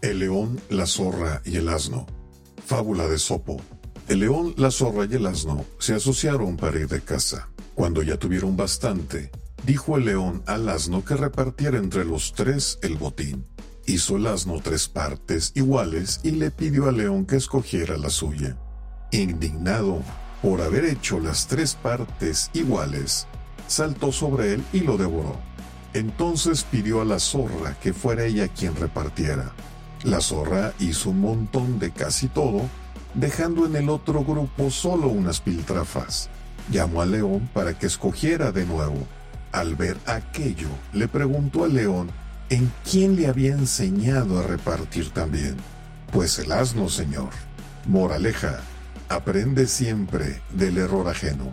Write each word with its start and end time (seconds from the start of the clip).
El 0.00 0.20
león, 0.20 0.60
la 0.70 0.86
zorra 0.86 1.42
y 1.44 1.56
el 1.56 1.68
asno. 1.68 2.06
Fábula 2.64 3.08
de 3.08 3.18
Sopo. 3.18 3.60
El 4.06 4.20
león, 4.20 4.54
la 4.56 4.70
zorra 4.70 5.06
y 5.10 5.14
el 5.14 5.26
asno 5.26 5.64
se 5.80 5.94
asociaron 5.94 6.56
para 6.56 6.78
ir 6.78 6.86
de 6.86 7.00
caza. 7.00 7.48
Cuando 7.74 8.02
ya 8.02 8.16
tuvieron 8.16 8.56
bastante, 8.56 9.32
dijo 9.66 9.96
el 9.96 10.04
león 10.04 10.44
al 10.46 10.68
asno 10.68 11.04
que 11.04 11.16
repartiera 11.16 11.78
entre 11.78 12.04
los 12.04 12.32
tres 12.32 12.78
el 12.82 12.96
botín. 12.96 13.44
Hizo 13.86 14.18
el 14.18 14.28
asno 14.28 14.60
tres 14.62 14.88
partes 14.88 15.50
iguales 15.56 16.20
y 16.22 16.30
le 16.30 16.52
pidió 16.52 16.88
al 16.88 16.98
león 16.98 17.26
que 17.26 17.34
escogiera 17.34 17.96
la 17.96 18.10
suya. 18.10 18.56
Indignado 19.10 20.00
por 20.42 20.60
haber 20.60 20.84
hecho 20.84 21.18
las 21.18 21.48
tres 21.48 21.74
partes 21.74 22.50
iguales, 22.54 23.26
saltó 23.66 24.12
sobre 24.12 24.54
él 24.54 24.64
y 24.72 24.80
lo 24.80 24.96
devoró. 24.96 25.40
Entonces 25.92 26.62
pidió 26.62 27.00
a 27.00 27.04
la 27.04 27.18
zorra 27.18 27.76
que 27.80 27.92
fuera 27.92 28.26
ella 28.26 28.46
quien 28.46 28.76
repartiera. 28.76 29.52
La 30.04 30.20
zorra 30.20 30.72
hizo 30.78 31.10
un 31.10 31.20
montón 31.20 31.78
de 31.78 31.90
casi 31.90 32.28
todo, 32.28 32.62
dejando 33.14 33.66
en 33.66 33.74
el 33.74 33.88
otro 33.88 34.24
grupo 34.24 34.70
solo 34.70 35.08
unas 35.08 35.40
piltrafas. 35.40 36.30
Llamó 36.70 37.02
al 37.02 37.12
león 37.12 37.50
para 37.52 37.76
que 37.76 37.86
escogiera 37.86 38.52
de 38.52 38.64
nuevo. 38.64 39.06
Al 39.50 39.74
ver 39.74 39.96
aquello, 40.06 40.68
le 40.92 41.08
preguntó 41.08 41.64
al 41.64 41.74
león 41.74 42.10
en 42.50 42.70
quién 42.88 43.16
le 43.16 43.26
había 43.26 43.52
enseñado 43.52 44.38
a 44.38 44.42
repartir 44.42 45.10
también. 45.10 45.56
Pues 46.12 46.38
el 46.38 46.52
asno, 46.52 46.88
señor. 46.88 47.30
Moraleja, 47.86 48.60
aprende 49.08 49.66
siempre 49.66 50.42
del 50.50 50.78
error 50.78 51.08
ajeno. 51.08 51.52